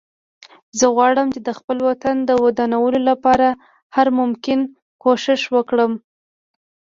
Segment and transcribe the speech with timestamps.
[0.79, 3.47] زه غواړم چې د خپل وطن د ودانولو لپاره
[3.95, 4.59] هر ممکن
[5.01, 5.91] کوښښ وکړم